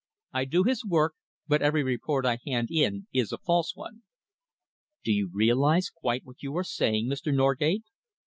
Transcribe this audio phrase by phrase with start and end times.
[0.33, 1.13] I do his work,
[1.47, 4.01] but every report I hand in is a false one."
[5.03, 7.31] "Do you realise quite what you are saying, Mr.
[7.31, 7.83] Norgate?"